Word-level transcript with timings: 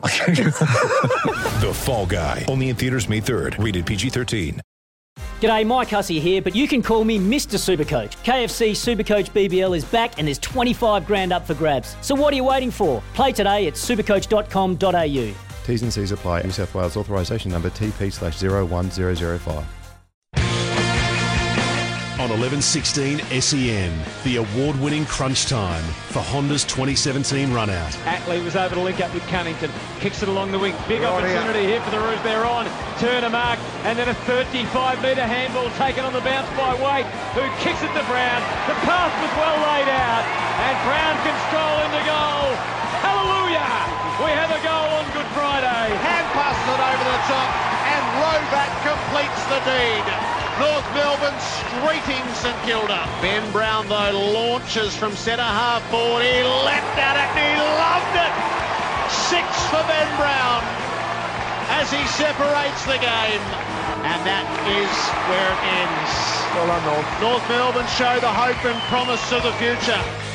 The 1.60 1.72
Fall 1.74 2.06
Guy. 2.06 2.44
Only 2.48 2.70
in 2.70 2.76
theaters 2.76 3.08
May 3.08 3.20
3rd. 3.20 3.62
Rated 3.62 3.86
PG-13. 3.86 4.60
G'day, 5.40 5.66
Mike 5.66 5.88
Hussey 5.88 6.20
here, 6.20 6.42
but 6.42 6.54
you 6.54 6.68
can 6.68 6.82
call 6.82 7.02
me 7.02 7.18
Mr. 7.18 7.56
Supercoach. 7.58 8.12
KFC 8.24 8.72
Supercoach 8.72 9.30
BBL 9.30 9.74
is 9.74 9.86
back 9.86 10.18
and 10.18 10.26
there's 10.28 10.38
25 10.38 11.06
grand 11.06 11.32
up 11.32 11.46
for 11.46 11.54
grabs. 11.54 11.96
So 12.02 12.14
what 12.14 12.32
are 12.34 12.36
you 12.36 12.44
waiting 12.44 12.70
for? 12.70 13.02
Play 13.14 13.32
today 13.32 13.66
at 13.66 13.74
supercoach.com.au. 13.74 15.34
T's 15.64 15.82
and 15.82 15.92
C's 15.92 16.12
apply. 16.12 16.42
New 16.42 16.50
South 16.50 16.74
Wales 16.74 16.96
authorisation 16.96 17.50
number 17.50 17.70
TP 17.70 18.12
slash 18.12 18.42
01005. 18.42 19.79
On 22.30 22.38
1116 22.38 23.26
SEN, 23.42 23.90
the 24.22 24.38
award 24.38 24.78
winning 24.78 25.02
crunch 25.02 25.50
time 25.50 25.82
for 26.14 26.22
Honda's 26.22 26.62
2017 26.62 27.50
run 27.50 27.66
out. 27.66 27.90
Atley 28.06 28.38
was 28.38 28.54
able 28.54 28.78
to 28.78 28.86
link 28.86 29.02
up 29.02 29.10
with 29.10 29.26
Cunnington. 29.26 29.66
Kicks 29.98 30.22
it 30.22 30.30
along 30.30 30.54
the 30.54 30.58
wing. 30.62 30.70
Big 30.86 31.02
opportunity 31.02 31.66
here 31.66 31.82
for 31.82 31.90
the 31.90 31.98
Roos. 31.98 32.22
They're 32.22 32.46
on. 32.46 32.70
Turner 33.02 33.34
mark. 33.34 33.58
And 33.82 33.98
then 33.98 34.06
a 34.06 34.14
35 34.30 34.62
metre 35.02 35.26
handball 35.26 35.74
taken 35.74 36.06
on 36.06 36.14
the 36.14 36.22
bounce 36.22 36.46
by 36.54 36.70
Wade, 36.78 37.02
who 37.34 37.42
kicks 37.66 37.82
it 37.82 37.90
to 37.98 38.04
Brown. 38.06 38.38
The 38.70 38.78
path 38.86 39.10
was 39.18 39.32
well 39.34 39.58
laid 39.66 39.90
out. 39.90 40.22
And 40.22 40.74
Brown 40.86 41.18
can 41.26 41.34
stroll 41.50 41.76
into 41.82 41.98
goal. 42.06 42.54
Hallelujah! 43.02 43.74
We 44.22 44.30
have 44.38 44.54
a 44.54 44.62
goal 44.62 45.02
on 45.02 45.04
Good 45.18 45.26
Friday. 45.34 45.98
Hand 45.98 46.30
passes 46.30 46.62
it 46.62 46.78
over 46.78 47.04
the 47.10 47.20
top, 47.26 47.50
and 47.90 48.02
Roback 48.22 48.70
completes 48.86 49.42
the 49.50 49.58
deed. 49.66 50.39
North 50.60 50.84
Melbourne 50.92 51.40
streeting 51.40 52.20
St 52.36 52.56
Kilda. 52.68 53.08
Ben 53.24 53.40
Brown, 53.50 53.88
though, 53.88 54.12
launches 54.12 54.94
from 54.94 55.16
centre 55.16 55.40
half 55.42 55.80
forward. 55.88 56.20
He 56.20 56.44
leapt 56.44 57.00
at 57.00 57.16
it 57.16 57.32
and 57.32 57.48
he 57.48 57.56
loved 57.80 58.14
it. 58.20 58.32
Six 59.32 59.48
for 59.72 59.80
Ben 59.88 60.04
Brown 60.20 60.60
as 61.80 61.88
he 61.88 62.04
separates 62.12 62.84
the 62.84 63.00
game. 63.00 63.40
And 64.04 64.20
that 64.28 64.44
is 64.68 64.92
where 65.32 65.48
it 65.48 65.60
ends. 65.80 66.12
Well 66.52 66.68
done, 66.68 66.84
North. 66.84 67.08
North 67.24 67.46
Melbourne 67.48 67.90
show 67.96 68.20
the 68.20 68.28
hope 68.28 68.60
and 68.68 68.76
promise 68.92 69.24
of 69.32 69.42
the 69.42 69.56
future. 69.56 70.29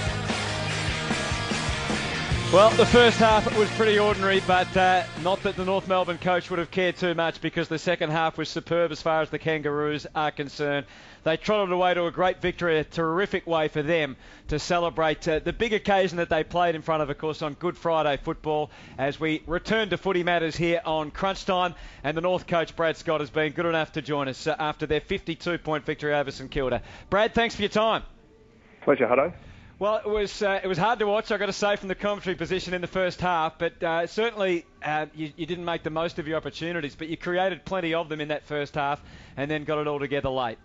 Well, 2.53 2.69
the 2.69 2.85
first 2.85 3.17
half 3.17 3.57
was 3.57 3.69
pretty 3.71 3.99
ordinary, 3.99 4.39
but 4.47 4.77
uh, 4.77 5.03
not 5.23 5.43
that 5.43 5.57
the 5.57 5.65
North 5.65 5.89
Melbourne 5.89 6.19
coach 6.19 6.49
would 6.49 6.59
have 6.59 6.71
cared 6.71 6.95
too 6.95 7.13
much 7.13 7.41
because 7.41 7.67
the 7.67 7.79
second 7.79 8.11
half 8.11 8.37
was 8.37 8.47
superb 8.47 8.91
as 8.91 9.01
far 9.01 9.21
as 9.21 9.29
the 9.29 9.39
Kangaroos 9.39 10.07
are 10.15 10.31
concerned. 10.31 10.85
They 11.23 11.35
trotted 11.37 11.73
away 11.73 11.95
to 11.95 12.05
a 12.05 12.11
great 12.11 12.41
victory, 12.41 12.79
a 12.79 12.83
terrific 12.83 13.45
way 13.45 13.67
for 13.67 13.81
them 13.81 14.15
to 14.49 14.59
celebrate 14.59 15.27
uh, 15.27 15.39
the 15.39 15.51
big 15.51 15.73
occasion 15.73 16.17
that 16.17 16.29
they 16.29 16.43
played 16.43 16.75
in 16.75 16.81
front 16.81 17.01
of, 17.01 17.09
of 17.09 17.17
course, 17.17 17.41
on 17.41 17.55
Good 17.55 17.77
Friday 17.77 18.15
football 18.23 18.69
as 18.97 19.19
we 19.19 19.41
return 19.47 19.89
to 19.89 19.97
footy 19.97 20.23
matters 20.23 20.55
here 20.55 20.81
on 20.85 21.11
Crunch 21.11 21.45
Time. 21.45 21.73
And 22.03 22.15
the 22.15 22.21
North 22.21 22.47
coach, 22.47 22.75
Brad 22.75 22.95
Scott, 22.95 23.21
has 23.21 23.31
been 23.31 23.53
good 23.53 23.65
enough 23.65 23.93
to 23.93 24.01
join 24.01 24.29
us 24.29 24.45
uh, 24.47 24.55
after 24.57 24.85
their 24.85 25.01
52 25.01 25.57
point 25.57 25.83
victory 25.83 26.13
over 26.13 26.31
St 26.31 26.49
Kilda. 26.49 26.83
Brad, 27.09 27.33
thanks 27.33 27.55
for 27.55 27.63
your 27.63 27.69
time. 27.69 28.03
Pleasure, 28.83 29.07
Hutto. 29.07 29.33
Well, 29.77 29.97
it 29.97 30.07
was 30.07 30.41
uh, 30.41 30.61
it 30.63 30.67
was 30.67 30.77
hard 30.77 30.99
to 30.99 31.05
watch. 31.05 31.31
I've 31.31 31.39
got 31.39 31.47
to 31.47 31.53
say 31.53 31.75
from 31.75 31.89
the 31.89 31.95
commentary 31.95 32.35
position 32.35 32.73
in 32.73 32.79
the 32.79 32.87
first 32.87 33.19
half, 33.19 33.59
but 33.59 33.83
uh, 33.83 34.07
certainly 34.07 34.65
uh, 34.81 35.07
you, 35.13 35.33
you 35.35 35.45
didn't 35.45 35.65
make 35.65 35.83
the 35.83 35.89
most 35.89 36.17
of 36.17 36.27
your 36.29 36.37
opportunities. 36.37 36.95
But 36.95 37.09
you 37.09 37.17
created 37.17 37.65
plenty 37.65 37.93
of 37.93 38.07
them 38.07 38.21
in 38.21 38.29
that 38.29 38.45
first 38.45 38.75
half, 38.75 39.01
and 39.35 39.51
then 39.51 39.65
got 39.65 39.79
it 39.79 39.87
all 39.87 39.99
together 39.99 40.29
late. 40.29 40.57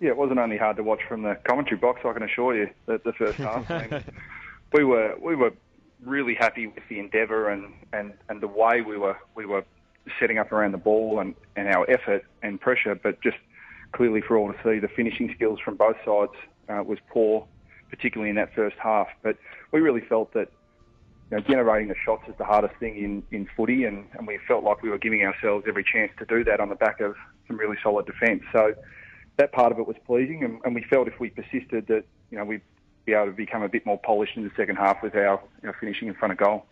Yeah, 0.00 0.08
it 0.08 0.16
wasn't 0.16 0.38
only 0.38 0.56
hard 0.56 0.76
to 0.78 0.82
watch 0.82 1.00
from 1.06 1.22
the 1.22 1.36
commentary 1.44 1.76
box. 1.76 2.00
I 2.04 2.14
can 2.14 2.22
assure 2.22 2.56
you 2.56 2.70
that 2.86 3.04
the 3.04 3.12
first 3.12 3.36
half, 3.36 3.70
I 3.70 3.86
mean, 3.86 4.04
we 4.72 4.84
were 4.84 5.14
we 5.20 5.36
were 5.36 5.52
really 6.02 6.34
happy 6.34 6.66
with 6.66 6.82
the 6.88 6.98
endeavour 6.98 7.50
and, 7.50 7.72
and, 7.92 8.12
and 8.28 8.40
the 8.40 8.48
way 8.48 8.80
we 8.80 8.96
were 8.96 9.16
we 9.34 9.44
were 9.44 9.64
setting 10.18 10.38
up 10.38 10.50
around 10.50 10.72
the 10.72 10.78
ball 10.78 11.20
and, 11.20 11.34
and 11.56 11.68
our 11.68 11.88
effort 11.90 12.24
and 12.42 12.58
pressure. 12.58 12.94
But 12.94 13.20
just 13.20 13.36
clearly 13.92 14.22
for 14.22 14.38
all 14.38 14.50
to 14.50 14.58
see, 14.64 14.78
the 14.78 14.88
finishing 14.88 15.30
skills 15.34 15.60
from 15.60 15.76
both 15.76 15.96
sides 16.06 16.32
uh, 16.68 16.82
was 16.82 16.98
poor, 17.10 17.46
particularly 17.92 18.30
in 18.30 18.36
that 18.36 18.52
first 18.54 18.76
half. 18.82 19.08
But 19.22 19.36
we 19.70 19.80
really 19.80 20.00
felt 20.00 20.32
that 20.32 20.50
you 21.30 21.36
know, 21.36 21.42
generating 21.44 21.88
the 21.88 21.94
shots 22.04 22.24
is 22.26 22.34
the 22.38 22.44
hardest 22.44 22.74
thing 22.80 22.96
in, 22.96 23.22
in 23.30 23.46
footy, 23.56 23.84
and, 23.84 24.06
and 24.14 24.26
we 24.26 24.38
felt 24.48 24.64
like 24.64 24.82
we 24.82 24.88
were 24.88 24.98
giving 24.98 25.22
ourselves 25.22 25.66
every 25.68 25.84
chance 25.84 26.10
to 26.18 26.24
do 26.24 26.42
that 26.44 26.58
on 26.58 26.70
the 26.70 26.74
back 26.74 27.00
of 27.00 27.14
some 27.46 27.58
really 27.58 27.76
solid 27.82 28.06
defence. 28.06 28.42
So 28.50 28.74
that 29.36 29.52
part 29.52 29.70
of 29.70 29.78
it 29.78 29.86
was 29.86 29.96
pleasing, 30.06 30.42
and, 30.42 30.58
and 30.64 30.74
we 30.74 30.82
felt 30.82 31.06
if 31.06 31.20
we 31.20 31.30
persisted 31.30 31.86
that 31.86 32.04
you 32.30 32.38
know 32.38 32.44
we'd 32.44 32.62
be 33.04 33.12
able 33.12 33.26
to 33.26 33.32
become 33.32 33.62
a 33.62 33.68
bit 33.68 33.84
more 33.84 33.98
polished 33.98 34.36
in 34.36 34.44
the 34.44 34.50
second 34.56 34.76
half 34.76 35.02
with 35.02 35.14
our, 35.14 35.40
our 35.64 35.76
finishing 35.78 36.08
in 36.08 36.14
front 36.14 36.32
of 36.32 36.38
goal. 36.38 36.66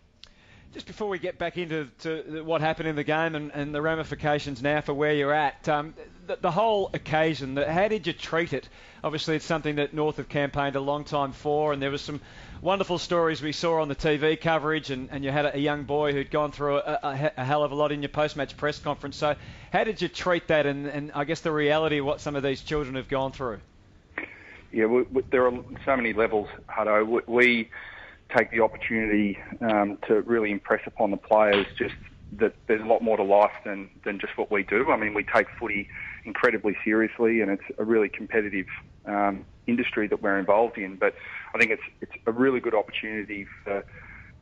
Just 0.73 0.87
before 0.87 1.09
we 1.09 1.19
get 1.19 1.37
back 1.37 1.57
into 1.57 1.89
to 1.99 2.43
what 2.45 2.61
happened 2.61 2.87
in 2.87 2.95
the 2.95 3.03
game 3.03 3.35
and, 3.35 3.51
and 3.53 3.75
the 3.75 3.81
ramifications 3.81 4.61
now 4.61 4.79
for 4.79 4.93
where 4.93 5.13
you're 5.13 5.33
at, 5.33 5.67
um, 5.67 5.93
the, 6.27 6.37
the 6.37 6.51
whole 6.51 6.89
occasion, 6.93 7.55
the, 7.55 7.69
how 7.69 7.89
did 7.89 8.07
you 8.07 8.13
treat 8.13 8.53
it? 8.53 8.69
Obviously, 9.03 9.35
it's 9.35 9.43
something 9.43 9.75
that 9.75 9.93
North 9.93 10.15
have 10.15 10.29
campaigned 10.29 10.77
a 10.77 10.79
long 10.79 11.03
time 11.03 11.33
for, 11.33 11.73
and 11.73 11.81
there 11.81 11.91
was 11.91 12.01
some 12.01 12.21
wonderful 12.61 12.97
stories 12.97 13.41
we 13.41 13.51
saw 13.51 13.81
on 13.81 13.89
the 13.89 13.95
TV 13.95 14.39
coverage, 14.39 14.91
and, 14.91 15.09
and 15.11 15.25
you 15.25 15.31
had 15.31 15.45
a, 15.45 15.57
a 15.57 15.59
young 15.59 15.83
boy 15.83 16.13
who'd 16.13 16.31
gone 16.31 16.53
through 16.53 16.77
a, 16.77 16.99
a, 17.03 17.31
a 17.35 17.43
hell 17.43 17.63
of 17.65 17.73
a 17.73 17.75
lot 17.75 17.91
in 17.91 18.01
your 18.01 18.09
post-match 18.09 18.55
press 18.55 18.79
conference. 18.79 19.17
So, 19.17 19.35
how 19.73 19.83
did 19.83 20.01
you 20.01 20.07
treat 20.07 20.47
that, 20.47 20.65
and, 20.65 20.87
and 20.87 21.11
I 21.13 21.25
guess 21.25 21.41
the 21.41 21.51
reality 21.51 21.97
of 21.97 22.05
what 22.05 22.21
some 22.21 22.37
of 22.37 22.43
these 22.43 22.61
children 22.61 22.95
have 22.95 23.09
gone 23.09 23.33
through? 23.33 23.59
Yeah, 24.71 24.85
we, 24.85 25.01
we, 25.01 25.21
there 25.31 25.45
are 25.47 25.51
so 25.83 25.97
many 25.97 26.13
levels, 26.13 26.47
Hutto. 26.69 27.05
We, 27.05 27.21
we 27.27 27.69
take 28.35 28.51
the 28.51 28.61
opportunity 28.61 29.37
um, 29.61 29.97
to 30.07 30.21
really 30.21 30.51
impress 30.51 30.81
upon 30.85 31.11
the 31.11 31.17
players 31.17 31.65
just 31.77 31.95
that 32.33 32.55
there's 32.67 32.81
a 32.81 32.85
lot 32.85 33.01
more 33.01 33.17
to 33.17 33.23
life 33.23 33.51
than, 33.65 33.89
than 34.05 34.19
just 34.19 34.37
what 34.37 34.49
we 34.49 34.63
do. 34.63 34.89
I 34.89 34.97
mean, 34.97 35.13
we 35.13 35.23
take 35.23 35.47
footy 35.59 35.89
incredibly 36.23 36.77
seriously, 36.83 37.41
and 37.41 37.51
it's 37.51 37.63
a 37.77 37.83
really 37.83 38.07
competitive 38.07 38.67
um, 39.05 39.45
industry 39.67 40.07
that 40.07 40.21
we're 40.21 40.39
involved 40.39 40.77
in. 40.77 40.95
But 40.95 41.13
I 41.53 41.57
think 41.57 41.71
it's 41.71 41.83
it's 41.99 42.13
a 42.25 42.31
really 42.31 42.59
good 42.59 42.73
opportunity 42.73 43.47
for 43.63 43.83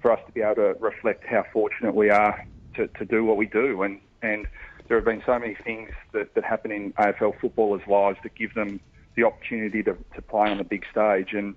for 0.01 0.11
us 0.11 0.19
to 0.27 0.31
be 0.31 0.41
able 0.41 0.55
to 0.55 0.75
reflect 0.79 1.25
how 1.25 1.43
fortunate 1.51 1.93
we 1.93 2.09
are 2.09 2.45
to, 2.75 2.87
to 2.87 3.05
do 3.05 3.25
what 3.25 3.37
we 3.37 3.47
do. 3.47 3.81
And 3.83 3.99
and 4.21 4.47
there 4.87 4.97
have 4.97 5.05
been 5.05 5.23
so 5.25 5.37
many 5.37 5.55
things 5.55 5.91
that, 6.13 6.33
that 6.35 6.43
happen 6.43 6.71
in 6.71 6.93
AFL 6.93 7.39
footballers' 7.39 7.81
lives 7.87 8.17
that 8.23 8.35
give 8.35 8.53
them 8.53 8.79
the 9.15 9.23
opportunity 9.23 9.83
to, 9.83 9.95
to 10.15 10.21
play 10.21 10.49
on 10.49 10.57
the 10.57 10.63
big 10.63 10.83
stage. 10.91 11.33
And 11.33 11.55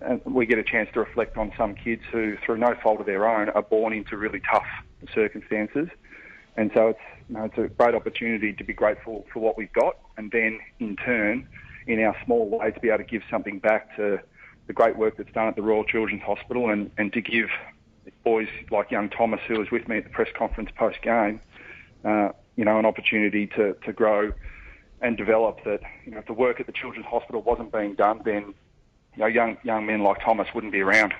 and 0.00 0.20
we 0.24 0.46
get 0.46 0.58
a 0.58 0.62
chance 0.62 0.88
to 0.94 1.00
reflect 1.00 1.36
on 1.36 1.52
some 1.56 1.74
kids 1.74 2.02
who, 2.10 2.36
through 2.44 2.58
no 2.58 2.74
fault 2.82 3.00
of 3.00 3.06
their 3.06 3.28
own, 3.28 3.48
are 3.50 3.62
born 3.62 3.92
into 3.92 4.16
really 4.16 4.40
tough 4.40 4.66
circumstances. 5.14 5.88
And 6.56 6.70
so 6.74 6.88
it's, 6.88 7.00
you 7.28 7.36
know, 7.36 7.44
it's 7.44 7.58
a 7.58 7.68
great 7.68 7.94
opportunity 7.94 8.52
to 8.52 8.64
be 8.64 8.72
grateful 8.72 9.26
for 9.32 9.40
what 9.40 9.56
we've 9.56 9.72
got, 9.72 9.96
and 10.16 10.30
then 10.32 10.58
in 10.80 10.96
turn, 10.96 11.46
in 11.86 12.02
our 12.02 12.16
small 12.24 12.48
way, 12.48 12.70
to 12.70 12.80
be 12.80 12.88
able 12.88 12.98
to 12.98 13.04
give 13.04 13.22
something 13.30 13.58
back 13.58 13.94
to 13.96 14.18
the 14.66 14.72
great 14.72 14.96
work 14.96 15.16
that's 15.16 15.32
done 15.32 15.48
at 15.48 15.56
the 15.56 15.62
Royal 15.62 15.84
Children's 15.84 16.22
Hospital, 16.22 16.68
and, 16.68 16.90
and 16.98 17.12
to 17.12 17.20
give 17.20 17.48
boys 18.24 18.48
like 18.70 18.90
young 18.90 19.08
Thomas, 19.08 19.40
who 19.46 19.58
was 19.58 19.70
with 19.70 19.88
me 19.88 19.98
at 19.98 20.04
the 20.04 20.10
press 20.10 20.28
conference 20.36 20.70
post 20.76 21.00
game, 21.02 21.40
uh, 22.04 22.30
you 22.56 22.64
know, 22.64 22.78
an 22.78 22.86
opportunity 22.86 23.46
to, 23.46 23.74
to 23.84 23.92
grow 23.92 24.32
and 25.00 25.16
develop. 25.16 25.62
That 25.64 25.80
you 26.04 26.12
know, 26.12 26.18
if 26.18 26.26
the 26.26 26.32
work 26.32 26.60
at 26.60 26.66
the 26.66 26.72
Children's 26.72 27.06
Hospital 27.06 27.40
wasn't 27.42 27.72
being 27.72 27.94
done, 27.94 28.20
then 28.24 28.54
you 29.18 29.24
know, 29.24 29.26
young 29.26 29.58
young 29.64 29.84
men 29.84 30.02
like 30.02 30.20
Thomas 30.24 30.46
wouldn't 30.54 30.72
be 30.72 30.80
around. 30.80 31.12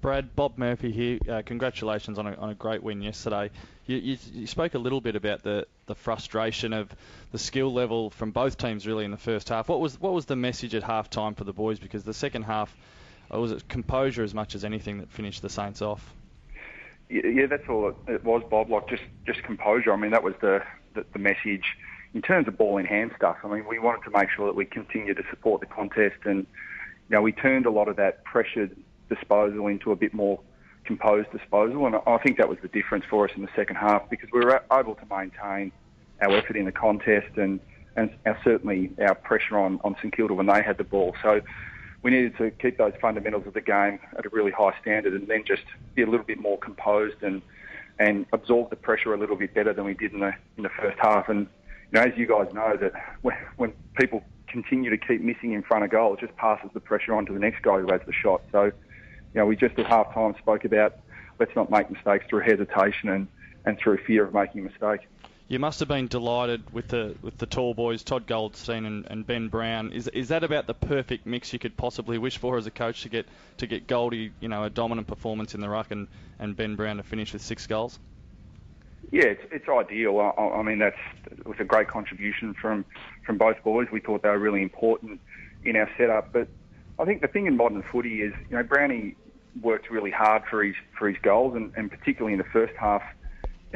Brad, 0.00 0.34
Bob 0.34 0.56
Murphy 0.56 0.90
here. 0.90 1.18
Uh, 1.28 1.42
congratulations 1.44 2.18
on 2.18 2.26
a, 2.26 2.34
on 2.34 2.50
a 2.50 2.54
great 2.54 2.82
win 2.82 3.02
yesterday. 3.02 3.50
You, 3.86 3.96
you, 3.96 4.18
you, 4.32 4.46
spoke 4.46 4.74
a 4.74 4.78
little 4.78 5.00
bit 5.00 5.16
about 5.16 5.42
the, 5.42 5.66
the 5.86 5.94
frustration 5.94 6.72
of 6.72 6.94
the 7.32 7.38
skill 7.38 7.72
level 7.72 8.10
from 8.10 8.30
both 8.30 8.56
teams 8.56 8.86
really 8.86 9.04
in 9.04 9.10
the 9.10 9.16
first 9.16 9.48
half. 9.48 9.68
What 9.68 9.80
was 9.80 10.00
what 10.00 10.12
was 10.12 10.24
the 10.24 10.36
message 10.36 10.74
at 10.74 10.82
half 10.82 11.10
time 11.10 11.34
for 11.34 11.44
the 11.44 11.52
boys? 11.52 11.78
Because 11.78 12.04
the 12.04 12.14
second 12.14 12.44
half 12.44 12.74
uh, 13.32 13.38
was 13.38 13.52
it 13.52 13.68
composure 13.68 14.22
as 14.22 14.32
much 14.32 14.54
as 14.54 14.64
anything 14.64 14.98
that 14.98 15.10
finished 15.10 15.42
the 15.42 15.50
Saints 15.50 15.82
off. 15.82 16.14
Yeah, 17.10 17.46
that's 17.46 17.68
all 17.68 17.94
it 18.08 18.24
was, 18.24 18.42
Bob. 18.50 18.70
Like 18.70 18.88
just 18.88 19.04
just 19.26 19.42
composure. 19.42 19.92
I 19.92 19.96
mean, 19.96 20.12
that 20.12 20.22
was 20.22 20.34
the 20.40 20.62
the, 20.94 21.04
the 21.12 21.18
message 21.18 21.64
in 22.14 22.22
terms 22.22 22.48
of 22.48 22.56
ball 22.56 22.78
in 22.78 22.86
hand 22.86 23.12
stuff. 23.14 23.36
I 23.44 23.48
mean, 23.48 23.66
we 23.68 23.78
wanted 23.78 24.04
to 24.04 24.10
make 24.10 24.30
sure 24.30 24.46
that 24.46 24.56
we 24.56 24.64
continue 24.64 25.12
to 25.12 25.22
support 25.30 25.60
the 25.60 25.66
contest 25.66 26.16
and 26.24 26.46
know, 27.10 27.22
we 27.22 27.32
turned 27.32 27.66
a 27.66 27.70
lot 27.70 27.88
of 27.88 27.96
that 27.96 28.24
pressured 28.24 28.76
disposal 29.08 29.66
into 29.68 29.92
a 29.92 29.96
bit 29.96 30.12
more 30.12 30.40
composed 30.84 31.30
disposal, 31.32 31.86
and 31.86 31.96
I 32.06 32.18
think 32.18 32.38
that 32.38 32.48
was 32.48 32.58
the 32.62 32.68
difference 32.68 33.04
for 33.08 33.28
us 33.28 33.32
in 33.36 33.42
the 33.42 33.48
second 33.56 33.76
half 33.76 34.08
because 34.08 34.28
we 34.32 34.40
were 34.40 34.62
able 34.72 34.94
to 34.94 35.06
maintain 35.10 35.72
our 36.22 36.36
effort 36.36 36.56
in 36.56 36.64
the 36.64 36.72
contest 36.72 37.36
and, 37.36 37.60
and 37.96 38.10
our, 38.24 38.38
certainly 38.44 38.92
our 39.00 39.14
pressure 39.14 39.58
on, 39.58 39.80
on 39.84 39.96
St 39.96 40.16
Kilda 40.16 40.34
when 40.34 40.46
they 40.46 40.62
had 40.62 40.78
the 40.78 40.84
ball. 40.84 41.14
So 41.22 41.40
we 42.02 42.10
needed 42.10 42.36
to 42.38 42.50
keep 42.52 42.78
those 42.78 42.92
fundamentals 43.00 43.46
of 43.46 43.54
the 43.54 43.60
game 43.60 43.98
at 44.16 44.24
a 44.24 44.28
really 44.30 44.52
high 44.52 44.74
standard 44.80 45.12
and 45.12 45.26
then 45.26 45.44
just 45.44 45.64
be 45.94 46.02
a 46.02 46.06
little 46.06 46.24
bit 46.24 46.38
more 46.38 46.58
composed 46.58 47.22
and 47.22 47.42
and 47.98 48.26
absorb 48.32 48.68
the 48.68 48.76
pressure 48.76 49.14
a 49.14 49.18
little 49.18 49.36
bit 49.36 49.54
better 49.54 49.72
than 49.72 49.84
we 49.84 49.94
did 49.94 50.12
in 50.12 50.20
the 50.20 50.32
in 50.56 50.62
the 50.62 50.68
first 50.68 50.98
half. 51.00 51.28
And 51.28 51.48
you 51.92 52.00
know, 52.00 52.02
as 52.02 52.12
you 52.16 52.26
guys 52.26 52.52
know, 52.52 52.76
that 52.80 52.92
when, 53.22 53.34
when 53.56 53.72
people 53.96 54.22
continue 54.62 54.88
to 54.88 54.96
keep 54.96 55.20
missing 55.20 55.52
in 55.52 55.62
front 55.62 55.84
of 55.84 55.90
goal, 55.90 56.14
it 56.14 56.20
just 56.20 56.34
passes 56.36 56.70
the 56.72 56.80
pressure 56.80 57.14
on 57.14 57.26
to 57.26 57.32
the 57.32 57.38
next 57.38 57.62
guy 57.62 57.78
who 57.78 57.92
has 57.92 58.00
the 58.06 58.12
shot. 58.12 58.40
So, 58.52 58.64
you 58.64 58.72
know, 59.34 59.44
we 59.44 59.54
just 59.54 59.78
at 59.78 59.86
half 59.86 60.14
time 60.14 60.34
spoke 60.38 60.64
about 60.64 60.96
let's 61.38 61.54
not 61.54 61.70
make 61.70 61.90
mistakes 61.90 62.24
through 62.30 62.40
hesitation 62.40 63.10
and, 63.10 63.28
and 63.66 63.78
through 63.78 63.98
fear 63.98 64.24
of 64.24 64.32
making 64.32 64.62
a 64.62 64.64
mistake. 64.64 65.06
You 65.48 65.58
must 65.58 65.78
have 65.80 65.88
been 65.88 66.08
delighted 66.08 66.72
with 66.72 66.88
the 66.88 67.14
with 67.22 67.36
the 67.36 67.46
tall 67.46 67.74
boys, 67.74 68.02
Todd 68.02 68.26
Goldstein 68.26 68.84
and, 68.86 69.06
and 69.08 69.26
Ben 69.26 69.48
Brown. 69.48 69.92
Is 69.92 70.08
is 70.08 70.28
that 70.28 70.42
about 70.42 70.66
the 70.66 70.74
perfect 70.74 71.26
mix 71.26 71.52
you 71.52 71.58
could 71.58 71.76
possibly 71.76 72.18
wish 72.18 72.38
for 72.38 72.56
as 72.56 72.66
a 72.66 72.70
coach 72.70 73.02
to 73.02 73.10
get 73.10 73.26
to 73.58 73.66
get 73.66 73.86
Goldie, 73.86 74.32
you 74.40 74.48
know, 74.48 74.64
a 74.64 74.70
dominant 74.70 75.06
performance 75.06 75.54
in 75.54 75.60
the 75.60 75.68
ruck 75.68 75.90
and, 75.90 76.08
and 76.40 76.56
Ben 76.56 76.74
Brown 76.74 76.96
to 76.96 77.04
finish 77.04 77.32
with 77.32 77.42
six 77.42 77.66
goals? 77.66 77.98
Yeah, 79.12 79.24
it's, 79.24 79.42
it's 79.52 79.68
ideal. 79.68 80.18
I, 80.18 80.40
I 80.40 80.62
mean, 80.62 80.78
that's 80.78 80.96
it 81.30 81.46
was 81.46 81.58
a 81.60 81.64
great 81.64 81.88
contribution 81.88 82.54
from 82.60 82.84
from 83.24 83.38
both 83.38 83.62
boys. 83.62 83.88
We 83.92 84.00
thought 84.00 84.22
they 84.22 84.28
were 84.28 84.38
really 84.38 84.62
important 84.62 85.20
in 85.64 85.76
our 85.76 85.88
setup. 85.96 86.32
But 86.32 86.48
I 86.98 87.04
think 87.04 87.22
the 87.22 87.28
thing 87.28 87.46
in 87.46 87.56
modern 87.56 87.82
footy 87.82 88.22
is, 88.22 88.32
you 88.50 88.56
know, 88.56 88.62
Brownie 88.62 89.16
worked 89.62 89.90
really 89.90 90.10
hard 90.10 90.42
for 90.50 90.64
his 90.64 90.74
for 90.98 91.08
his 91.08 91.18
goals, 91.22 91.54
and, 91.54 91.72
and 91.76 91.90
particularly 91.90 92.32
in 92.32 92.38
the 92.38 92.50
first 92.52 92.74
half 92.76 93.02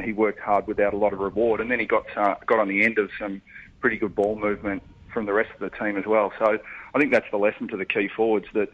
he 0.03 0.13
worked 0.13 0.39
hard 0.39 0.67
without 0.67 0.93
a 0.93 0.97
lot 0.97 1.13
of 1.13 1.19
reward, 1.19 1.61
and 1.61 1.69
then 1.69 1.79
he 1.79 1.85
got 1.85 2.05
uh, 2.17 2.35
got 2.45 2.59
on 2.59 2.67
the 2.67 2.83
end 2.83 2.97
of 2.97 3.09
some 3.19 3.41
pretty 3.79 3.97
good 3.97 4.15
ball 4.15 4.37
movement 4.37 4.83
from 5.13 5.25
the 5.25 5.33
rest 5.33 5.49
of 5.53 5.59
the 5.59 5.77
team 5.77 5.97
as 5.97 6.05
well. 6.05 6.31
So 6.39 6.57
I 6.93 6.99
think 6.99 7.11
that's 7.11 7.29
the 7.31 7.37
lesson 7.37 7.67
to 7.69 7.77
the 7.77 7.85
key 7.85 8.09
forwards 8.15 8.47
that 8.53 8.69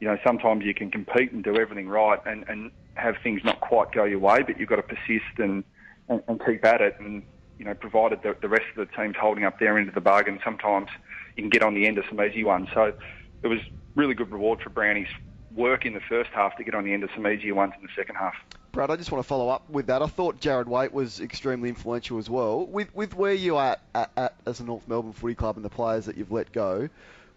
you 0.00 0.08
know 0.08 0.16
sometimes 0.24 0.64
you 0.64 0.74
can 0.74 0.90
compete 0.90 1.32
and 1.32 1.42
do 1.42 1.56
everything 1.56 1.88
right 1.88 2.20
and, 2.26 2.44
and 2.48 2.70
have 2.94 3.16
things 3.22 3.42
not 3.44 3.60
quite 3.60 3.92
go 3.92 4.04
your 4.04 4.18
way, 4.18 4.42
but 4.42 4.58
you've 4.58 4.68
got 4.68 4.76
to 4.76 4.82
persist 4.82 5.38
and, 5.38 5.64
and, 6.10 6.22
and 6.28 6.44
keep 6.44 6.64
at 6.66 6.82
it. 6.82 6.96
And 6.98 7.22
you 7.58 7.64
know, 7.66 7.74
provided 7.74 8.22
the, 8.22 8.34
the 8.40 8.48
rest 8.48 8.64
of 8.74 8.88
the 8.88 8.96
team's 8.96 9.16
holding 9.20 9.44
up 9.44 9.58
their 9.58 9.78
end 9.78 9.86
of 9.88 9.94
the 9.94 10.00
bargain, 10.00 10.40
sometimes 10.42 10.88
you 11.36 11.42
can 11.42 11.50
get 11.50 11.62
on 11.62 11.74
the 11.74 11.86
end 11.86 11.98
of 11.98 12.04
some 12.08 12.20
easy 12.22 12.42
ones. 12.42 12.68
So 12.72 12.94
it 13.42 13.48
was 13.48 13.58
really 13.94 14.14
good 14.14 14.30
reward 14.30 14.62
for 14.62 14.70
Brownie's 14.70 15.08
work 15.54 15.84
in 15.84 15.92
the 15.92 16.00
first 16.00 16.30
half 16.30 16.56
to 16.56 16.64
get 16.64 16.74
on 16.74 16.84
the 16.84 16.92
end 16.94 17.04
of 17.04 17.10
some 17.14 17.26
easier 17.26 17.54
ones 17.54 17.74
in 17.76 17.82
the 17.82 17.90
second 17.94 18.14
half. 18.14 18.34
Brad, 18.72 18.90
I 18.90 18.96
just 18.96 19.12
want 19.12 19.22
to 19.22 19.28
follow 19.28 19.48
up 19.48 19.68
with 19.68 19.88
that. 19.88 20.00
I 20.00 20.06
thought 20.06 20.40
Jarrad 20.40 20.66
Waite 20.66 20.92
was 20.92 21.20
extremely 21.20 21.68
influential 21.68 22.18
as 22.18 22.30
well. 22.30 22.66
With 22.66 22.94
with 22.94 23.14
where 23.14 23.34
you 23.34 23.56
are 23.56 23.76
at, 23.94 24.10
at, 24.16 24.34
as 24.46 24.60
a 24.60 24.64
North 24.64 24.86
Melbourne 24.88 25.12
Footy 25.12 25.34
Club 25.34 25.56
and 25.56 25.64
the 25.64 25.70
players 25.70 26.06
that 26.06 26.16
you've 26.16 26.32
let 26.32 26.52
go, 26.52 26.88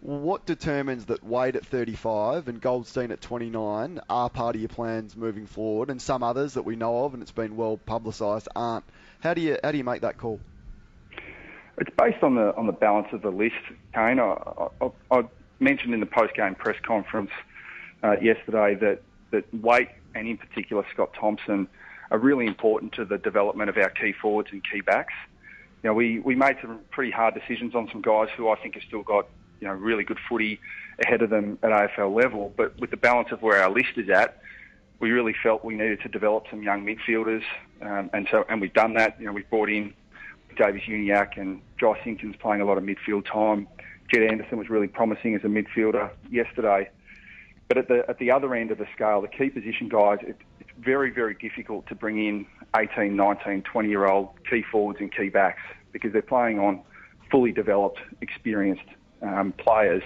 what 0.04 0.44
determines 0.44 1.06
that 1.06 1.24
Waite 1.24 1.56
at 1.56 1.64
35 1.64 2.48
and 2.48 2.60
Goldstein 2.60 3.10
at 3.10 3.22
29 3.22 4.00
are 4.10 4.28
part 4.28 4.54
of 4.54 4.60
your 4.60 4.68
plans 4.68 5.16
moving 5.16 5.46
forward, 5.46 5.88
and 5.88 6.00
some 6.00 6.22
others 6.22 6.54
that 6.54 6.62
we 6.62 6.76
know 6.76 7.06
of 7.06 7.14
and 7.14 7.22
it's 7.22 7.32
been 7.32 7.56
well 7.56 7.78
publicised 7.78 8.46
aren't? 8.54 8.84
How 9.20 9.32
do 9.32 9.40
you 9.40 9.56
how 9.64 9.72
do 9.72 9.78
you 9.78 9.84
make 9.84 10.02
that 10.02 10.18
call? 10.18 10.40
It's 11.78 11.88
based 11.96 12.22
on 12.22 12.34
the 12.34 12.54
on 12.54 12.66
the 12.66 12.72
balance 12.72 13.08
of 13.12 13.22
the 13.22 13.30
list, 13.30 13.54
Kane. 13.94 14.20
I, 14.20 14.68
I, 14.82 14.90
I 15.10 15.22
mentioned 15.58 15.94
in 15.94 16.00
the 16.00 16.06
post 16.06 16.34
game 16.34 16.54
press 16.54 16.76
conference 16.86 17.30
uh, 18.02 18.16
yesterday 18.20 18.74
that 18.74 19.00
that 19.30 19.54
Waite 19.54 19.88
and 20.14 20.28
in 20.28 20.36
particular 20.36 20.84
Scott 20.92 21.14
Thompson 21.18 21.66
are 22.10 22.18
really 22.18 22.46
important 22.46 22.92
to 22.92 23.06
the 23.06 23.16
development 23.16 23.70
of 23.70 23.78
our 23.78 23.88
key 23.88 24.12
forwards 24.12 24.50
and 24.52 24.62
key 24.70 24.82
backs. 24.82 25.14
You 25.82 25.88
know, 25.88 25.94
we, 25.94 26.18
we 26.18 26.34
made 26.34 26.56
some 26.60 26.80
pretty 26.90 27.10
hard 27.10 27.32
decisions 27.32 27.74
on 27.74 27.88
some 27.90 28.02
guys 28.02 28.28
who 28.36 28.50
I 28.50 28.56
think 28.56 28.74
have 28.74 28.84
still 28.84 29.02
got 29.02 29.26
you 29.64 29.70
know 29.70 29.76
really 29.76 30.04
good 30.04 30.18
footy 30.28 30.60
ahead 31.04 31.22
of 31.22 31.30
them 31.30 31.58
at 31.62 31.70
AFL 31.70 32.14
level. 32.14 32.52
But 32.54 32.78
with 32.78 32.90
the 32.90 32.98
balance 32.98 33.32
of 33.32 33.40
where 33.40 33.62
our 33.62 33.70
list 33.70 33.96
is 33.96 34.10
at, 34.10 34.38
we 35.00 35.10
really 35.10 35.34
felt 35.42 35.64
we 35.64 35.74
needed 35.74 36.02
to 36.02 36.08
develop 36.08 36.44
some 36.50 36.62
young 36.62 36.84
midfielders, 36.84 37.42
um, 37.80 38.10
and 38.12 38.28
so 38.30 38.44
and 38.50 38.60
we've 38.60 38.74
done 38.74 38.92
that. 38.94 39.18
You 39.18 39.26
know, 39.26 39.32
we've 39.32 39.48
brought 39.48 39.70
in 39.70 39.94
Davies 40.56 40.82
Uniacke 40.86 41.38
and 41.38 41.62
Josh 41.80 41.98
Simpkins 42.04 42.36
playing 42.38 42.60
a 42.60 42.66
lot 42.66 42.76
of 42.76 42.84
midfield 42.84 43.24
time. 43.24 43.66
Jed 44.12 44.30
Anderson 44.30 44.58
was 44.58 44.68
really 44.68 44.86
promising 44.86 45.34
as 45.34 45.42
a 45.44 45.46
midfielder 45.46 46.10
yesterday. 46.30 46.90
But 47.66 47.78
at 47.78 47.88
the 47.88 48.04
at 48.06 48.18
the 48.18 48.30
other 48.30 48.54
end 48.54 48.70
of 48.70 48.76
the 48.76 48.86
scale, 48.94 49.22
the 49.22 49.28
key 49.28 49.48
position 49.48 49.88
guys, 49.88 50.18
it, 50.20 50.36
it's 50.60 50.70
very 50.78 51.10
very 51.10 51.34
difficult 51.40 51.86
to 51.86 51.94
bring 51.94 52.18
in 52.18 52.46
18, 52.76 53.16
19, 53.16 53.62
20 53.62 53.88
year 53.88 54.04
old 54.04 54.28
key 54.48 54.62
forwards 54.70 55.00
and 55.00 55.10
key 55.10 55.30
backs 55.30 55.62
because 55.90 56.12
they're 56.12 56.20
playing 56.20 56.58
on 56.58 56.82
fully 57.30 57.50
developed, 57.50 57.98
experienced 58.20 58.84
um, 59.24 59.52
players. 59.52 60.02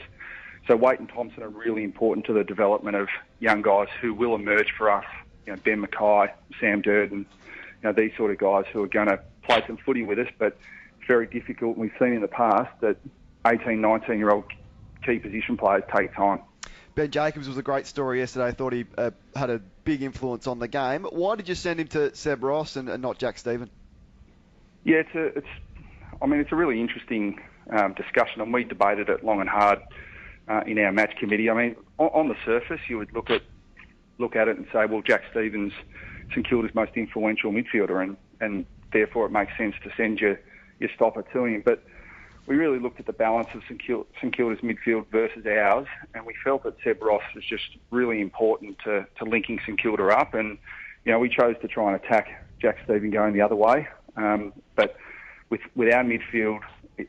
So 0.66 0.76
Waite 0.76 1.00
and 1.00 1.08
Thompson 1.08 1.42
are 1.42 1.48
really 1.48 1.82
important 1.82 2.26
to 2.26 2.32
the 2.32 2.44
development 2.44 2.96
of 2.96 3.08
young 3.40 3.62
guys 3.62 3.88
who 4.00 4.14
will 4.14 4.34
emerge 4.34 4.72
for 4.76 4.90
us. 4.90 5.04
You 5.46 5.54
know, 5.54 5.60
Ben 5.64 5.82
McKay, 5.82 6.30
Sam 6.60 6.82
Durdin, 6.82 7.20
you 7.20 7.26
know, 7.82 7.92
these 7.92 8.12
sort 8.16 8.30
of 8.30 8.38
guys 8.38 8.64
who 8.72 8.82
are 8.82 8.88
going 8.88 9.08
to 9.08 9.20
play 9.42 9.62
some 9.66 9.78
footy 9.78 10.02
with 10.02 10.18
us, 10.18 10.28
but 10.38 10.58
it's 10.98 11.06
very 11.06 11.26
difficult. 11.26 11.78
We've 11.78 11.92
seen 11.98 12.12
in 12.12 12.20
the 12.20 12.28
past 12.28 12.70
that 12.80 12.98
18, 13.46 13.80
19 13.80 14.18
year 14.18 14.30
old 14.30 14.44
key 15.04 15.18
position 15.18 15.56
players 15.56 15.84
take 15.94 16.14
time. 16.14 16.40
Ben 16.94 17.10
Jacobs 17.10 17.46
was 17.46 17.56
a 17.56 17.62
great 17.62 17.86
story 17.86 18.18
yesterday. 18.18 18.46
I 18.46 18.50
thought 18.50 18.72
he 18.72 18.84
uh, 18.98 19.12
had 19.34 19.50
a 19.50 19.60
big 19.84 20.02
influence 20.02 20.46
on 20.46 20.58
the 20.58 20.68
game. 20.68 21.04
Why 21.04 21.36
did 21.36 21.48
you 21.48 21.54
send 21.54 21.80
him 21.80 21.86
to 21.88 22.14
Seb 22.14 22.42
Ross 22.42 22.76
and, 22.76 22.88
and 22.88 23.00
not 23.00 23.18
Jack 23.18 23.38
Steven? 23.38 23.70
Yeah, 24.84 24.98
it's 24.98 25.14
a, 25.14 25.24
it's. 25.38 25.46
I 26.20 26.26
mean, 26.26 26.40
it's 26.40 26.50
a 26.50 26.56
really 26.56 26.80
interesting 26.80 27.40
um, 27.70 27.94
discussion, 27.94 28.40
and 28.40 28.52
we 28.52 28.64
debated 28.64 29.08
it 29.08 29.24
long 29.24 29.40
and 29.40 29.48
hard 29.48 29.80
uh, 30.48 30.62
in 30.66 30.78
our 30.78 30.92
match 30.92 31.16
committee. 31.18 31.50
I 31.50 31.54
mean, 31.54 31.76
on, 31.98 32.08
on, 32.08 32.28
the 32.28 32.36
surface, 32.44 32.80
you 32.88 32.98
would 32.98 33.12
look 33.12 33.30
at 33.30 33.42
look 34.18 34.34
at 34.34 34.48
it 34.48 34.56
and 34.56 34.66
say, 34.72 34.86
well, 34.86 35.02
Jack 35.02 35.22
Stevens, 35.30 35.72
St 36.30 36.48
Kilda's 36.48 36.74
most 36.74 36.92
influential 36.96 37.52
midfielder, 37.52 38.02
and, 38.02 38.16
and 38.40 38.66
therefore 38.92 39.26
it 39.26 39.32
makes 39.32 39.56
sense 39.56 39.74
to 39.84 39.90
send 39.96 40.20
your 40.20 40.38
your 40.80 40.90
stopper 40.94 41.22
to 41.32 41.44
him. 41.44 41.62
But 41.64 41.82
we 42.48 42.56
really 42.56 42.78
looked 42.78 42.98
at 42.98 43.06
the 43.06 43.12
balance 43.12 43.48
of 43.54 43.60
St, 43.68 43.80
Kilda's 44.34 44.60
midfield 44.60 45.06
versus 45.12 45.44
ours, 45.46 45.86
and 46.14 46.24
we 46.24 46.34
felt 46.42 46.64
that 46.64 46.76
Seb 46.82 47.02
Ross 47.02 47.22
was 47.34 47.44
just 47.44 47.76
really 47.90 48.22
important 48.22 48.78
to, 48.84 49.06
to 49.18 49.24
linking 49.24 49.60
St 49.66 49.80
Kilda 49.80 50.06
up. 50.06 50.32
And, 50.32 50.56
you 51.04 51.12
know, 51.12 51.18
we 51.18 51.28
chose 51.28 51.56
to 51.60 51.68
try 51.68 51.92
and 51.92 52.02
attack 52.02 52.46
Jack 52.58 52.78
Steven 52.84 53.10
going 53.10 53.34
the 53.34 53.42
other 53.42 53.54
way. 53.54 53.86
Um, 54.16 54.54
but 54.76 54.96
with, 55.50 55.60
with 55.76 55.92
our 55.92 56.02
midfield, 56.02 56.60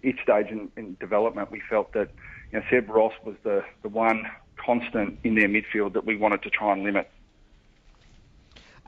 each 0.03 0.21
stage 0.24 0.47
in, 0.47 0.69
in 0.77 0.97
development, 1.00 1.51
we 1.51 1.62
felt 1.69 1.93
that, 1.93 2.10
you 2.51 2.60
know, 2.60 2.65
Seb 2.69 2.89
Ross 2.89 3.13
was 3.24 3.36
the, 3.43 3.63
the 3.81 3.89
one 3.89 4.25
constant 4.58 5.19
in 5.24 5.36
their 5.36 5.48
midfield 5.48 5.93
that 5.93 6.05
we 6.05 6.15
wanted 6.15 6.43
to 6.43 6.50
try 6.50 6.74
and 6.74 6.84
limit. 6.84 7.10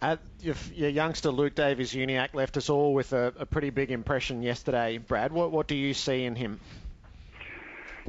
Uh, 0.01 0.17
your, 0.39 0.55
your, 0.74 0.89
youngster 0.89 1.29
Luke 1.29 1.53
Davies 1.53 1.93
Uniacke 1.93 2.34
left 2.34 2.58
us 2.58 2.70
all 2.72 2.93
with 2.93 3.13
a, 3.13 3.34
a, 3.38 3.46
pretty 3.46 3.70
big 3.70 3.91
impression 3.91 4.41
yesterday. 4.41 4.98
Brad, 4.98 5.31
what, 5.31 5.51
what 5.51 5.67
do 5.67 5.75
you 5.75 5.93
see 5.93 6.24
in 6.24 6.36
him? 6.36 6.60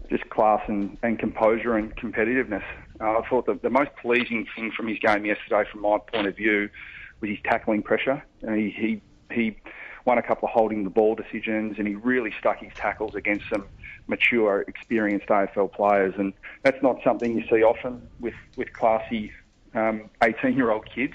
Just 0.09 0.29
class 0.31 0.63
and, 0.69 0.97
and 1.03 1.19
composure 1.19 1.77
and 1.77 1.95
competitiveness. 1.95 2.65
Uh, 2.99 3.19
I 3.19 3.29
thought 3.29 3.45
that 3.45 3.61
the 3.61 3.69
most 3.69 3.91
pleasing 4.01 4.47
thing 4.57 4.73
from 4.75 4.89
his 4.89 4.99
game 5.01 5.27
yesterday, 5.27 5.65
from 5.71 5.83
my 5.83 5.99
point 5.99 6.27
of 6.27 6.35
view, 6.35 6.71
was 7.21 7.29
his 7.29 7.39
tackling 7.45 7.83
pressure. 7.83 8.25
And 8.41 8.57
he, 8.59 8.71
he, 8.71 9.03
he 9.33 9.57
won 10.05 10.19
a 10.19 10.23
couple 10.23 10.49
of 10.49 10.55
holding 10.55 10.85
the 10.85 10.91
ball 10.91 11.15
decisions 11.15 11.77
and 11.79 11.87
he 11.87 11.95
really 11.95 12.33
stuck 12.39 12.59
his 12.59 12.73
tackles 12.75 13.15
against 13.15 13.45
some 13.49 13.65
mature, 14.07 14.65
experienced 14.67 15.27
AFL 15.29 15.73
players. 15.73 16.15
And 16.19 16.33
that's 16.63 16.83
not 16.83 16.99
something 17.05 17.39
you 17.39 17.45
see 17.49 17.63
often 17.63 18.07
with, 18.21 18.35
with 18.57 18.73
classy 18.73 19.33
18 19.75 20.05
um, 20.21 20.57
year 20.57 20.71
old 20.71 20.87
kids. 20.93 21.15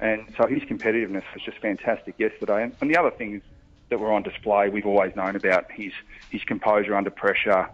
And 0.00 0.32
so 0.36 0.46
his 0.46 0.62
competitiveness 0.62 1.22
was 1.32 1.42
just 1.44 1.58
fantastic 1.58 2.16
yesterday. 2.18 2.64
And, 2.64 2.74
and 2.80 2.90
the 2.90 2.98
other 2.98 3.10
things 3.10 3.42
that 3.88 3.98
were 3.98 4.12
on 4.12 4.22
display, 4.22 4.68
we've 4.68 4.86
always 4.86 5.14
known 5.16 5.36
about 5.36 5.70
his 5.70 5.92
his 6.30 6.42
composure 6.44 6.94
under 6.94 7.10
pressure, 7.10 7.68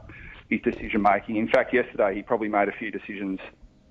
his 0.49 0.61
decision 0.61 1.03
making. 1.03 1.37
In 1.37 1.49
fact, 1.49 1.73
yesterday 1.73 2.15
he 2.15 2.23
probably 2.23 2.49
made 2.49 2.69
a 2.69 2.73
few 2.73 2.91
decisions 2.91 3.41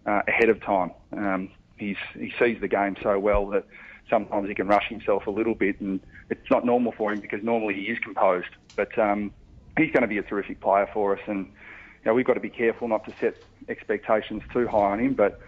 uh, 0.05 0.21
ahead 0.27 0.50
of 0.50 0.62
time. 0.62 0.91
Um, 1.12 1.50
he 1.77 1.98
sees 2.39 2.62
the 2.62 2.67
game 2.67 2.95
so 3.01 3.17
well 3.17 3.48
that 3.48 3.65
sometimes 4.10 4.48
he 4.48 4.55
can 4.55 4.67
rush 4.67 4.88
himself 4.89 5.27
a 5.27 5.31
little 5.31 5.55
bit, 5.55 5.79
and 5.79 6.00
it's 6.29 6.50
not 6.50 6.65
normal 6.65 6.91
for 6.91 7.12
him 7.12 7.20
because 7.20 7.41
normally 7.43 7.75
he 7.75 7.81
is 7.81 8.00
composed. 8.00 8.50
But 8.75 8.98
um, 8.98 9.31
he's 9.77 9.91
going 9.91 10.01
to 10.01 10.08
be 10.08 10.17
a 10.17 10.24
terrific 10.24 10.62
player 10.62 10.88
for 10.93 11.15
us, 11.15 11.22
and 11.27 11.46
you 11.46 12.12
know, 12.12 12.13
we've 12.13 12.25
got 12.25 12.34
to 12.34 12.39
be 12.39 12.50
careful 12.50 12.88
not 12.88 13.05
to 13.05 13.13
set 13.20 13.36
expectations 13.70 14.41
too 14.51 14.67
high 14.67 14.91
on 14.91 15.00
him, 15.00 15.13
but 15.13 15.39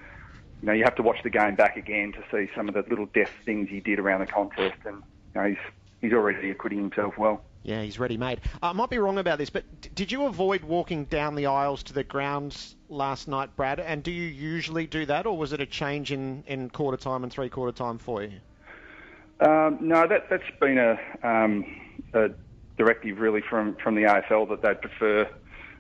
you 0.62 0.67
know, 0.67 0.74
you 0.74 0.83
have 0.83 0.95
to 0.95 1.03
watch 1.03 1.17
the 1.24 1.29
game 1.29 1.55
back 1.55 1.75
again 1.77 2.13
to 2.13 2.24
see 2.31 2.50
some 2.55 2.69
of 2.69 2.74
the 2.74 2.83
little 2.89 3.07
deft 3.07 3.33
things 3.45 3.67
he 3.69 3.79
did 3.79 4.00
around 4.00 4.22
the 4.22 4.27
contest, 4.27 4.77
and 4.86 4.98
you 5.36 5.41
know, 5.41 5.48
he's 5.50 5.57
he's 6.03 6.13
already 6.13 6.51
acquitting 6.51 6.77
himself 6.77 7.17
well. 7.17 7.41
Yeah, 7.63 7.81
he's 7.81 7.98
ready 7.98 8.17
made. 8.17 8.41
Uh, 8.62 8.67
I 8.67 8.74
might 8.74 8.89
be 8.89 8.98
wrong 8.98 9.17
about 9.17 9.38
this, 9.38 9.50
but 9.50 9.63
d- 9.81 9.89
did 9.95 10.12
you 10.12 10.25
avoid 10.25 10.63
walking 10.63 11.05
down 11.05 11.33
the 11.33 11.45
aisles 11.45 11.81
to 11.83 11.93
the 11.93 12.03
grounds 12.03 12.75
last 12.89 13.29
night, 13.29 13.55
Brad? 13.55 13.79
And 13.79 14.03
do 14.03 14.12
you 14.12 14.27
usually 14.27 14.86
do 14.86 15.05
that, 15.05 15.25
or 15.25 15.38
was 15.38 15.53
it 15.53 15.62
a 15.62 15.65
change 15.65 16.12
in, 16.12 16.43
in 16.45 16.69
quarter 16.69 16.98
time 16.98 17.24
and 17.24 17.31
three 17.31 17.50
quarter 17.50 17.72
time 17.72 17.98
for 17.98 18.22
you? 18.22 18.33
Um, 19.39 19.77
no, 19.81 20.05
that 20.05 20.29
that's 20.29 20.43
been 20.60 20.77
a, 20.77 21.00
um, 21.24 21.65
a 22.13 22.29
directive 22.77 23.19
really 23.19 23.41
from, 23.41 23.77
from 23.81 23.95
the 23.95 24.03
AFL 24.03 24.50
that 24.50 24.62
they'd 24.62 24.81
prefer 24.81 25.29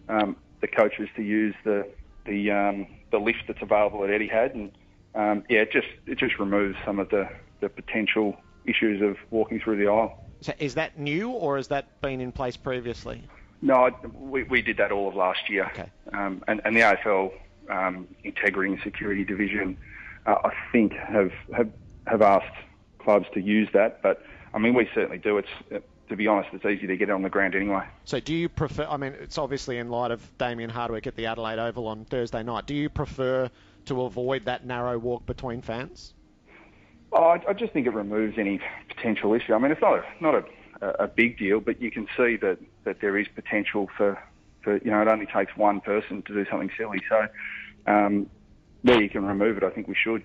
um, 0.07 0.37
the 0.61 0.67
coaches 0.67 1.09
to 1.17 1.21
use 1.21 1.53
the 1.65 1.85
the 2.25 2.49
um, 2.49 2.87
the 3.11 3.19
lift 3.19 3.43
that's 3.47 3.61
available 3.61 4.05
at 4.05 4.09
Etihad, 4.09 4.53
and 4.53 4.71
um, 5.15 5.43
yeah, 5.49 5.59
it 5.59 5.71
just 5.73 5.87
it 6.07 6.17
just 6.17 6.39
removes 6.39 6.77
some 6.85 6.99
of 6.99 7.09
the, 7.09 7.27
the 7.59 7.67
potential 7.67 8.37
issues 8.65 9.01
of 9.01 9.17
walking 9.31 9.59
through 9.59 9.77
the 9.77 9.87
aisle. 9.87 10.23
So 10.41 10.53
is 10.59 10.75
that 10.75 10.99
new, 10.99 11.31
or 11.31 11.57
has 11.57 11.67
that 11.69 12.01
been 12.01 12.19
in 12.19 12.31
place 12.31 12.57
previously? 12.57 13.23
No, 13.61 13.89
we, 14.13 14.43
we 14.43 14.61
did 14.61 14.77
that 14.77 14.91
all 14.91 15.07
of 15.07 15.15
last 15.15 15.49
year, 15.49 15.65
okay. 15.67 15.89
um, 16.11 16.43
and, 16.47 16.61
and 16.65 16.75
the 16.75 16.81
AFL 16.81 17.31
um, 17.69 18.07
Integrity 18.23 18.73
and 18.73 18.81
Security 18.83 19.23
Division, 19.23 19.77
uh, 20.25 20.35
I 20.43 20.51
think, 20.71 20.93
have, 20.93 21.31
have 21.55 21.69
have 22.05 22.21
asked 22.21 22.55
clubs 22.99 23.25
to 23.33 23.41
use 23.41 23.69
that, 23.73 24.01
but 24.01 24.23
I 24.53 24.59
mean, 24.59 24.73
we 24.73 24.89
certainly 24.93 25.17
do. 25.17 25.37
It's 25.37 25.83
to 26.09 26.17
be 26.17 26.27
honest, 26.27 26.49
it's 26.53 26.65
easy 26.65 26.85
to 26.87 26.97
get 26.97 27.09
it 27.09 27.11
on 27.11 27.21
the 27.21 27.29
ground 27.29 27.55
anyway. 27.55 27.85
So, 28.05 28.19
do 28.19 28.33
you 28.33 28.49
prefer? 28.49 28.85
I 28.89 28.97
mean, 28.97 29.13
it's 29.13 29.37
obviously 29.37 29.77
in 29.77 29.89
light 29.89 30.11
of 30.11 30.37
Damien 30.37 30.69
Hardwick 30.69 31.07
at 31.07 31.15
the 31.15 31.25
Adelaide 31.25 31.59
Oval 31.59 31.87
on 31.87 32.05
Thursday 32.05 32.43
night. 32.43 32.65
Do 32.65 32.75
you 32.75 32.89
prefer 32.89 33.49
to 33.85 34.01
avoid 34.03 34.45
that 34.45 34.65
narrow 34.65 34.97
walk 34.97 35.25
between 35.25 35.61
fans? 35.61 36.13
Oh, 37.13 37.25
I, 37.25 37.41
I 37.49 37.53
just 37.53 37.73
think 37.73 37.85
it 37.85 37.93
removes 37.93 38.37
any 38.39 38.59
potential 38.87 39.33
issue. 39.33 39.53
I 39.53 39.59
mean, 39.59 39.71
it's 39.71 39.81
not 39.81 39.99
a, 39.99 40.03
not 40.19 40.35
a, 40.81 41.03
a 41.03 41.07
big 41.07 41.37
deal, 41.37 41.59
but 41.59 41.79
you 41.79 41.91
can 41.91 42.07
see 42.17 42.37
that, 42.37 42.57
that 42.85 43.01
there 43.01 43.17
is 43.17 43.27
potential 43.27 43.89
for, 43.95 44.21
for, 44.63 44.77
you 44.77 44.89
know, 44.89 45.01
it 45.01 45.07
only 45.07 45.27
takes 45.27 45.55
one 45.55 45.79
person 45.79 46.23
to 46.23 46.33
do 46.33 46.45
something 46.49 46.71
silly. 46.75 47.01
So, 47.07 47.27
um, 47.85 48.29
where 48.81 49.01
you 49.01 49.09
can 49.09 49.25
remove 49.25 49.57
it, 49.57 49.63
I 49.63 49.69
think 49.69 49.87
we 49.87 49.95
should. 49.95 50.23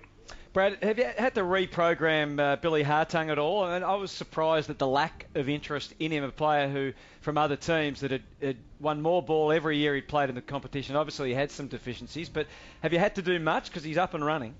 Brad, 0.51 0.83
have 0.83 0.97
you 0.97 1.05
had 1.15 1.35
to 1.35 1.41
reprogram 1.41 2.39
uh, 2.39 2.55
Billy 2.55 2.83
Hartung 2.83 3.29
at 3.29 3.37
all? 3.37 3.65
And 3.65 3.85
I 3.85 3.93
was 3.95 4.11
surprised 4.11 4.71
at 4.71 4.79
the 4.79 4.87
lack 4.87 5.27
of 5.35 5.47
interest 5.47 5.93
in 5.99 6.11
him, 6.11 6.23
a 6.23 6.31
player 6.31 6.67
who, 6.67 6.93
from 7.21 7.37
other 7.37 7.55
teams, 7.55 8.01
that 8.01 8.09
had, 8.09 8.23
had, 8.41 8.57
won 8.79 9.01
more 9.01 9.21
ball 9.21 9.51
every 9.51 9.77
year 9.77 9.93
he'd 9.93 10.07
played 10.07 10.29
in 10.29 10.35
the 10.35 10.41
competition. 10.41 10.95
Obviously, 10.95 11.29
he 11.29 11.35
had 11.35 11.51
some 11.51 11.67
deficiencies, 11.67 12.29
but 12.29 12.47
have 12.81 12.93
you 12.93 12.99
had 12.99 13.13
to 13.15 13.21
do 13.21 13.37
much 13.37 13.65
because 13.65 13.83
he's 13.83 13.97
up 13.97 14.15
and 14.15 14.25
running? 14.25 14.55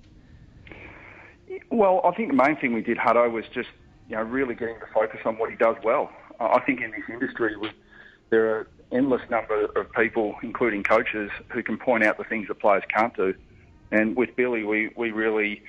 Well, 1.72 2.02
I 2.04 2.12
think 2.12 2.30
the 2.30 2.36
main 2.36 2.58
thing 2.58 2.74
we 2.74 2.82
did, 2.82 2.98
Hutto, 2.98 3.32
was 3.32 3.46
just 3.54 3.70
you 4.08 4.16
know 4.16 4.24
really 4.24 4.56
getting 4.56 4.80
to 4.80 4.88
focus 4.94 5.20
on 5.26 5.38
what 5.38 5.50
he 5.50 5.56
does 5.56 5.76
well. 5.84 6.12
I 6.40 6.60
think 6.62 6.82
in 6.82 6.92
this 6.92 7.04
industry, 7.10 7.56
there 8.30 8.56
are 8.56 8.68
endless 8.92 9.22
number 9.30 9.66
of 9.66 9.92
people, 9.92 10.36
including 10.42 10.84
coaches, 10.84 11.30
who 11.50 11.62
can 11.64 11.78
point 11.78 12.04
out 12.04 12.18
the 12.18 12.24
things 12.24 12.48
that 12.48 12.60
players 12.60 12.84
can't 12.94 13.16
do. 13.16 13.34
And 13.92 14.16
with 14.16 14.36
Billy, 14.36 14.64
we, 14.64 14.90
we 14.96 15.12
really 15.12 15.62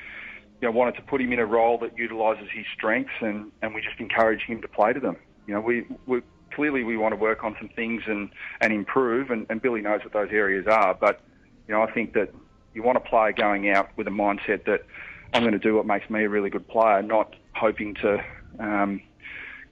you 0.61 0.69
know, 0.69 0.71
wanted 0.71 0.95
to 0.97 1.03
put 1.03 1.21
him 1.21 1.33
in 1.33 1.39
a 1.39 1.47
role 1.47 1.79
that 1.79 1.97
utilises 1.97 2.49
his 2.53 2.67
strengths, 2.75 3.13
and, 3.21 3.51
and 3.63 3.75
we 3.75 3.81
just 3.81 3.99
encourage 3.99 4.43
him 4.43 4.61
to 4.63 4.69
play 4.69 4.93
to 4.93 5.01
them. 5.01 5.17
You 5.47 5.55
know, 5.55 5.61
we, 5.61 5.87
we 6.07 6.21
clearly 6.55 6.85
we 6.85 6.97
want 6.97 7.13
to 7.13 7.17
work 7.17 7.43
on 7.43 7.57
some 7.59 7.69
things 7.69 8.03
and, 8.07 8.31
and 8.61 8.73
improve, 8.73 9.31
and, 9.31 9.47
and 9.49 9.61
Billy 9.61 9.81
knows 9.81 10.01
what 10.05 10.13
those 10.13 10.31
areas 10.31 10.67
are. 10.67 10.95
But 10.95 11.21
you 11.67 11.75
know, 11.75 11.83
I 11.83 11.91
think 11.91 12.13
that 12.13 12.33
you 12.75 12.83
want 12.83 12.99
a 12.99 13.01
player 13.01 13.33
going 13.33 13.71
out 13.71 13.89
with 13.97 14.07
a 14.07 14.11
mindset 14.11 14.65
that 14.67 14.85
I'm 15.33 15.43
going 15.43 15.53
to 15.53 15.59
do 15.59 15.75
what 15.77 15.87
makes 15.87 16.09
me 16.11 16.25
a 16.25 16.29
really 16.29 16.51
good 16.51 16.67
player, 16.67 17.03
not 17.03 17.35
hoping 17.55 17.95
to 17.95 18.25
um, 18.59 19.03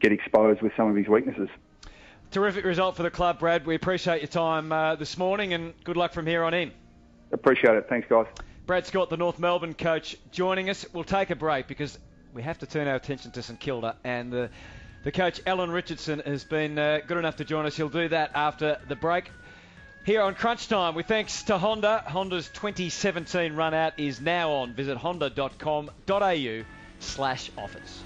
get 0.00 0.12
exposed 0.12 0.62
with 0.62 0.72
some 0.76 0.88
of 0.88 0.96
his 0.96 1.08
weaknesses. 1.08 1.48
Terrific 2.30 2.64
result 2.64 2.96
for 2.96 3.02
the 3.02 3.10
club, 3.10 3.38
Brad. 3.38 3.66
We 3.66 3.74
appreciate 3.74 4.20
your 4.20 4.28
time 4.28 4.70
uh, 4.70 4.96
this 4.96 5.16
morning, 5.16 5.54
and 5.54 5.72
good 5.84 5.96
luck 5.96 6.12
from 6.12 6.26
here 6.26 6.44
on 6.44 6.54
in. 6.54 6.72
Appreciate 7.32 7.74
it. 7.74 7.86
Thanks, 7.88 8.06
guys. 8.08 8.26
Brad 8.66 8.86
Scott, 8.86 9.08
the 9.08 9.16
North 9.16 9.38
Melbourne 9.38 9.74
coach, 9.74 10.16
joining 10.30 10.68
us. 10.68 10.84
We'll 10.92 11.04
take 11.04 11.30
a 11.30 11.36
break 11.36 11.66
because 11.66 11.98
we 12.34 12.42
have 12.42 12.58
to 12.58 12.66
turn 12.66 12.86
our 12.86 12.96
attention 12.96 13.30
to 13.32 13.42
St 13.42 13.58
Kilda 13.58 13.96
and 14.04 14.30
the, 14.30 14.50
the 15.04 15.12
coach, 15.12 15.40
Alan 15.46 15.70
Richardson, 15.70 16.20
has 16.20 16.44
been 16.44 16.78
uh, 16.78 17.00
good 17.06 17.16
enough 17.16 17.36
to 17.36 17.44
join 17.44 17.64
us. 17.64 17.76
He'll 17.76 17.88
do 17.88 18.08
that 18.10 18.32
after 18.34 18.78
the 18.88 18.96
break. 18.96 19.30
Here 20.04 20.22
on 20.22 20.34
Crunch 20.34 20.68
Time, 20.68 20.94
with 20.94 21.06
thanks 21.06 21.42
to 21.44 21.58
Honda, 21.58 22.02
Honda's 22.06 22.48
2017 22.48 23.54
run 23.54 23.74
out 23.74 23.92
is 23.98 24.20
now 24.20 24.50
on. 24.50 24.72
Visit 24.72 24.96
honda.com.au 24.96 26.64
slash 27.00 27.50
offers. 27.58 28.02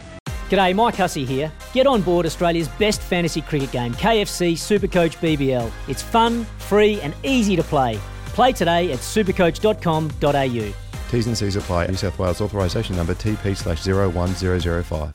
G'day, 0.51 0.75
Mike 0.75 0.97
Hussey 0.97 1.25
here. 1.25 1.51
Get 1.73 1.87
on 1.87 2.03
board 2.03 2.27
Australia's 2.27 2.69
best 2.69 3.01
fantasy 3.01 3.41
cricket 3.41 3.71
game, 3.71 3.95
KFC 3.95 4.53
Supercoach 4.53 5.17
BBL. 5.17 5.71
It's 5.89 6.03
fun, 6.03 6.45
free, 6.59 7.01
and 7.01 7.15
easy 7.23 7.57
to 7.57 7.63
play. 7.63 7.99
Play 8.27 8.53
today 8.53 8.93
at 8.93 8.99
supercoach.com.au. 8.99 10.75
T's 11.11 11.27
and 11.27 11.37
C's 11.39 11.57
apply. 11.57 11.87
New 11.87 11.95
South 11.95 12.19
Wales 12.19 12.41
authorisation 12.41 12.97
number 12.97 13.15
TP 13.15 13.57
slash 13.57 13.87
01005. 13.87 15.15